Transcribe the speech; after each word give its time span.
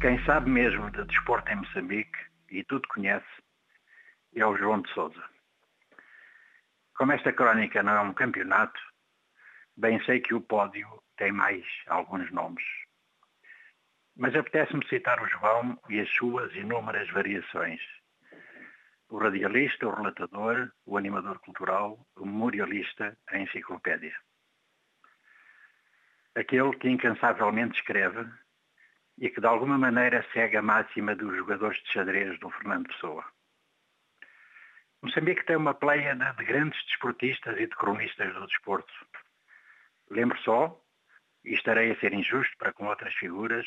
Quem 0.00 0.24
sabe 0.24 0.48
mesmo 0.48 0.88
de 0.92 1.04
desporto 1.06 1.50
em 1.50 1.56
Moçambique, 1.56 2.16
e 2.52 2.62
tudo 2.62 2.86
conhece, 2.86 3.26
é 4.32 4.46
o 4.46 4.56
João 4.56 4.80
de 4.80 4.88
Souza. 4.92 5.24
Como 6.96 7.10
esta 7.10 7.32
crónica 7.32 7.82
não 7.82 7.92
é 7.92 8.00
um 8.02 8.14
campeonato, 8.14 8.80
bem 9.76 10.00
sei 10.04 10.20
que 10.20 10.34
o 10.34 10.40
pódio 10.40 10.86
tem 11.16 11.32
mais 11.32 11.64
alguns 11.88 12.30
nomes. 12.30 12.62
Mas 14.16 14.36
apetece-me 14.36 14.86
citar 14.86 15.20
o 15.20 15.28
João 15.28 15.76
e 15.88 15.98
as 15.98 16.08
suas 16.10 16.54
inúmeras 16.54 17.10
variações. 17.10 17.80
O 19.08 19.18
radialista, 19.18 19.88
o 19.88 19.94
relatador, 19.94 20.70
o 20.86 20.96
animador 20.96 21.40
cultural, 21.40 21.98
o 22.14 22.24
memorialista, 22.24 23.18
a 23.26 23.36
enciclopédia. 23.36 24.14
Aquele 26.36 26.76
que 26.76 26.88
incansavelmente 26.88 27.80
escreve 27.80 28.30
e 29.20 29.28
que 29.30 29.40
de 29.40 29.46
alguma 29.46 29.76
maneira 29.76 30.24
segue 30.32 30.56
a 30.56 30.62
máxima 30.62 31.14
dos 31.14 31.36
jogadores 31.36 31.82
de 31.82 31.92
xadrez 31.92 32.38
do 32.38 32.50
Fernando 32.50 32.88
Pessoa. 32.88 33.24
Moçambique 35.02 35.44
tem 35.44 35.56
uma 35.56 35.74
pleia 35.74 36.14
de 36.14 36.44
grandes 36.44 36.84
desportistas 36.86 37.56
e 37.56 37.66
de 37.66 37.76
cronistas 37.76 38.32
do 38.34 38.46
desporto. 38.46 38.92
Lembro 40.10 40.38
só, 40.40 40.80
e 41.44 41.54
estarei 41.54 41.92
a 41.92 42.00
ser 42.00 42.12
injusto 42.12 42.56
para 42.58 42.72
com 42.72 42.86
outras 42.86 43.14
figuras, 43.14 43.66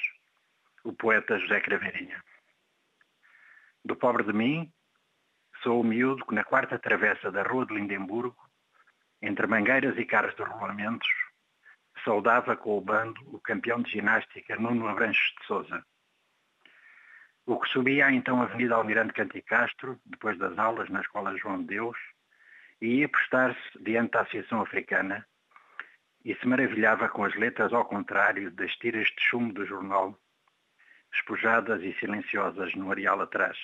o 0.83 0.93
poeta 0.93 1.39
José 1.39 1.61
Craveirinha. 1.61 2.21
Do 3.83 3.95
pobre 3.95 4.23
de 4.23 4.33
mim, 4.33 4.71
sou 5.63 5.81
o 5.81 5.83
miúdo 5.83 6.25
que 6.25 6.35
na 6.35 6.43
quarta 6.43 6.79
travessa 6.79 7.31
da 7.31 7.43
Rua 7.43 7.65
de 7.65 7.73
Lindemburgo, 7.73 8.37
entre 9.21 9.47
mangueiras 9.47 9.97
e 9.97 10.05
carros 10.05 10.35
de 10.35 10.43
rolamentos, 10.43 11.07
saudava 12.03 12.55
com 12.55 12.77
o 12.77 12.81
bando 12.81 13.21
o 13.33 13.39
campeão 13.39 13.81
de 13.81 13.91
ginástica 13.91 14.55
Nuno 14.55 14.87
Abranches 14.87 15.33
de 15.39 15.45
Souza. 15.45 15.85
O 17.45 17.59
que 17.59 17.69
subia 17.69 18.11
então 18.11 18.41
a 18.41 18.45
Avenida 18.45 18.75
Almirante 18.75 19.13
Canticastro, 19.13 19.99
depois 20.05 20.37
das 20.37 20.57
aulas 20.57 20.89
na 20.89 21.01
Escola 21.01 21.37
João 21.37 21.59
de 21.59 21.67
Deus, 21.67 21.97
e 22.79 22.99
ia 22.99 23.09
postar-se 23.09 23.83
diante 23.83 24.11
da 24.11 24.21
Associação 24.21 24.61
Africana 24.61 25.25
e 26.23 26.35
se 26.35 26.47
maravilhava 26.47 27.09
com 27.09 27.23
as 27.23 27.35
letras 27.35 27.73
ao 27.73 27.85
contrário 27.85 28.51
das 28.51 28.75
tiras 28.77 29.07
de 29.07 29.21
chumbo 29.21 29.53
do 29.53 29.65
jornal 29.65 30.17
espojadas 31.13 31.81
e 31.83 31.93
silenciosas 31.99 32.73
no 32.75 32.89
areal 32.89 33.19
atrás. 33.21 33.57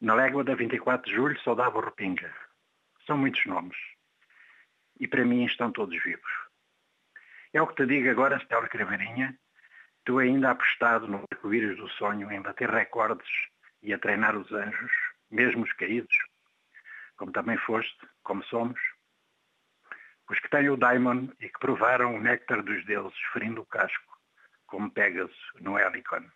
Na 0.00 0.14
légua 0.14 0.44
da 0.44 0.54
24 0.54 1.10
de 1.10 1.16
julho 1.16 1.40
saudava 1.40 1.78
o 1.78 1.80
Repinga. 1.80 2.34
São 3.06 3.18
muitos 3.18 3.44
nomes. 3.46 3.76
E 4.98 5.06
para 5.06 5.24
mim 5.24 5.44
estão 5.44 5.70
todos 5.70 6.02
vivos. 6.02 6.45
É 7.56 7.62
o 7.62 7.66
que 7.66 7.76
te 7.76 7.86
digo 7.86 8.10
agora, 8.10 8.36
Stella 8.40 8.68
Craveirinha, 8.68 9.34
tu 10.04 10.18
ainda 10.18 10.50
apostado 10.50 11.08
no 11.08 11.24
arco-íris 11.32 11.78
do 11.78 11.88
sonho 11.88 12.30
em 12.30 12.42
bater 12.42 12.68
recordes 12.68 13.26
e 13.82 13.94
a 13.94 13.98
treinar 13.98 14.36
os 14.36 14.52
anjos, 14.52 14.92
mesmo 15.30 15.64
os 15.64 15.72
caídos, 15.72 16.14
como 17.16 17.32
também 17.32 17.56
foste, 17.56 17.96
como 18.22 18.44
somos, 18.44 18.78
os 20.28 20.38
que 20.38 20.50
têm 20.50 20.68
o 20.68 20.76
Daimon 20.76 21.28
e 21.40 21.48
que 21.48 21.58
provaram 21.58 22.14
o 22.14 22.20
néctar 22.20 22.62
dos 22.62 22.84
deuses, 22.84 23.18
ferindo 23.32 23.62
o 23.62 23.66
casco, 23.66 24.18
como 24.66 24.90
Pegasus 24.90 25.34
no 25.58 25.78
Helicon. 25.78 26.28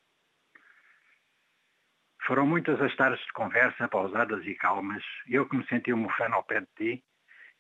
Foram 2.22 2.46
muitas 2.46 2.80
as 2.80 2.96
tardes 2.96 3.22
de 3.26 3.32
conversa, 3.34 3.88
pausadas 3.88 4.42
e 4.46 4.54
calmas, 4.54 5.04
eu 5.26 5.46
que 5.46 5.54
me 5.54 5.66
senti 5.66 5.92
um 5.92 5.98
mofano 5.98 6.36
ao 6.36 6.44
pé 6.44 6.60
de 6.60 6.68
ti, 6.78 7.04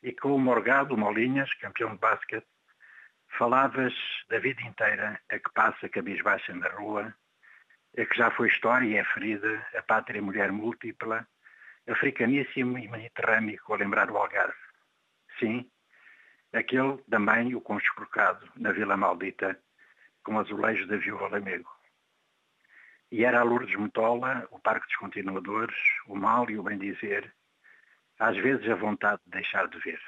e 0.02 0.14
com 0.14 0.34
o 0.34 0.38
Morgado 0.38 0.96
Molinhas, 0.96 1.52
campeão 1.58 1.92
de 1.92 1.98
basquete, 1.98 2.48
falavas 3.36 3.94
da 4.28 4.38
vida 4.38 4.62
inteira, 4.62 5.20
a 5.28 5.38
que 5.38 5.52
passa 5.52 5.88
cabisbaixa 5.88 6.54
na 6.54 6.68
rua, 6.68 7.14
a 7.96 8.04
que 8.04 8.16
já 8.16 8.30
foi 8.30 8.48
história 8.48 8.86
e 8.86 8.96
é 8.96 9.04
ferida, 9.04 9.66
a 9.76 9.82
pátria 9.82 10.22
mulher 10.22 10.52
múltipla, 10.52 11.26
africaníssimo 11.88 12.78
e 12.78 12.88
mediterrâneo 12.88 13.60
a 13.68 13.74
lembrar 13.76 14.10
o 14.10 14.16
Algarve. 14.16 14.54
Sim, 15.38 15.70
aquele 16.52 16.98
também 17.10 17.54
o 17.54 17.60
conspurcado 17.60 18.46
na 18.56 18.72
Vila 18.72 18.96
Maldita, 18.96 19.58
com 20.22 20.38
azulejos 20.38 20.86
da 20.88 20.96
Viúva 20.96 21.28
Lamego. 21.28 21.70
E 23.10 23.24
era 23.24 23.40
a 23.40 23.42
Lourdes 23.42 23.74
Motola, 23.74 24.46
o 24.50 24.58
Parque 24.60 24.86
dos 24.86 24.96
Continuadores, 24.96 25.76
o 26.06 26.14
mal 26.14 26.48
e 26.48 26.58
o 26.58 26.62
bem-dizer, 26.62 27.34
às 28.18 28.36
vezes 28.36 28.68
a 28.68 28.74
vontade 28.74 29.20
de 29.24 29.30
deixar 29.30 29.66
de 29.66 29.78
ver. 29.78 30.00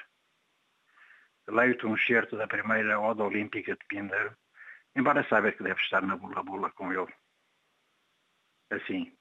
Leio-te 1.47 1.85
um 1.85 1.97
certo 1.97 2.37
da 2.37 2.47
primeira 2.47 2.99
Oda 2.99 3.23
Olímpica 3.23 3.75
de 3.75 3.85
Píndaro, 3.87 4.35
embora 4.95 5.27
saiba 5.27 5.51
que 5.51 5.63
deve 5.63 5.79
estar 5.81 6.01
na 6.01 6.15
bula-bula 6.15 6.71
com 6.71 6.91
ele. 6.91 7.13
Assim, 8.71 9.15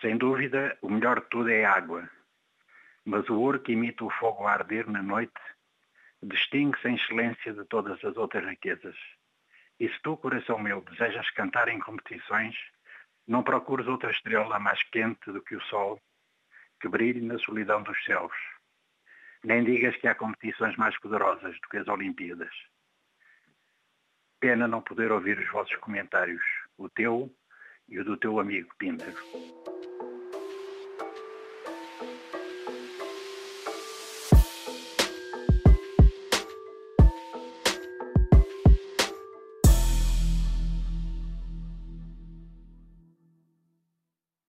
sem 0.00 0.18
dúvida, 0.18 0.76
o 0.82 0.90
melhor 0.90 1.20
de 1.20 1.28
tudo 1.30 1.48
é 1.48 1.64
a 1.64 1.72
água, 1.72 2.08
mas 3.04 3.28
o 3.30 3.40
ouro 3.40 3.60
que 3.60 3.72
imita 3.72 4.04
o 4.04 4.10
fogo 4.10 4.46
a 4.46 4.52
arder 4.52 4.88
na 4.90 5.02
noite 5.02 5.40
distingue-se 6.22 6.88
em 6.88 6.96
excelência 6.96 7.52
de 7.54 7.64
todas 7.64 8.02
as 8.04 8.16
outras 8.16 8.44
riquezas. 8.44 8.96
E 9.78 9.88
se 9.88 10.00
tu, 10.02 10.16
coração 10.16 10.58
meu, 10.58 10.82
desejas 10.82 11.30
cantar 11.30 11.68
em 11.68 11.78
competições, 11.78 12.56
não 13.26 13.42
procures 13.42 13.86
outra 13.86 14.10
estrela 14.10 14.58
mais 14.58 14.82
quente 14.84 15.32
do 15.32 15.42
que 15.42 15.56
o 15.56 15.62
sol, 15.62 16.00
que 16.80 16.88
brilhe 16.88 17.20
na 17.20 17.38
solidão 17.38 17.82
dos 17.82 18.02
céus. 18.04 18.32
Nem 19.46 19.62
digas 19.62 19.96
que 19.98 20.08
há 20.08 20.14
competições 20.16 20.74
mais 20.74 20.98
poderosas 20.98 21.54
do 21.60 21.68
que 21.68 21.76
as 21.76 21.86
Olimpíadas. 21.86 22.50
Pena 24.40 24.66
não 24.66 24.82
poder 24.82 25.12
ouvir 25.12 25.38
os 25.38 25.48
vossos 25.52 25.76
comentários, 25.76 26.42
o 26.76 26.88
teu 26.88 27.32
e 27.88 27.96
o 28.00 28.04
do 28.04 28.16
teu 28.16 28.40
amigo 28.40 28.74
Píndaro. 28.76 29.14